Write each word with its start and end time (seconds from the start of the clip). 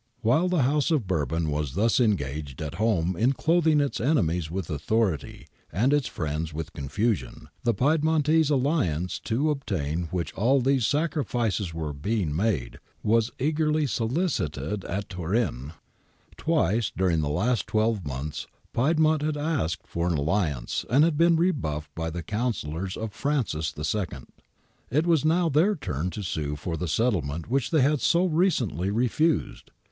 ^ 0.01 0.03
While 0.21 0.49
the 0.49 0.63
House 0.63 0.89
of 0.89 1.05
Bourbon 1.05 1.51
was 1.51 1.75
thus 1.75 1.99
engaged 1.99 2.59
at 2.59 2.73
home 2.81 3.15
in 3.15 3.33
clothing 3.33 3.79
its 3.79 4.01
enemies 4.01 4.49
with 4.49 4.67
authority 4.71 5.45
and 5.71 5.93
its 5.93 6.07
friends 6.07 6.51
with 6.55 6.73
confusion, 6.73 7.49
the 7.63 7.75
Piedmontese 7.75 8.49
alliance, 8.49 9.19
to 9.19 9.51
obtain 9.51 10.05
which 10.05 10.33
all 10.33 10.59
these 10.59 10.87
sacrifices 10.87 11.71
were 11.71 11.93
being 11.93 12.35
made, 12.35 12.79
was 13.03 13.29
eagerly 13.37 13.85
solicited 13.85 14.83
at 14.85 15.07
Turin. 15.07 15.73
Twice 16.35 16.91
during 16.97 17.21
the 17.21 17.29
last 17.29 17.67
twelve 17.67 18.03
months 18.03 18.47
Piedmont 18.73 19.21
had 19.21 19.37
asked 19.37 19.85
for 19.85 20.07
an 20.07 20.17
alliance 20.17 20.83
and 20.89 21.15
been 21.15 21.35
rebuffed 21.35 21.93
by 21.93 22.09
the 22.09 22.23
counsellors 22.23 22.97
of 22.97 23.13
Francis 23.13 23.71
II; 23.77 24.21
it 24.89 25.05
was 25.05 25.23
now 25.23 25.47
their 25.47 25.75
turn 25.75 26.09
to 26.09 26.23
sue 26.23 26.55
for 26.55 26.75
the 26.75 26.87
settlement 26.87 27.47
which 27.51 27.69
they 27.69 27.81
had 27.81 28.01
so 28.01 28.25
recently 28.25 28.89
refused. 28.89 29.69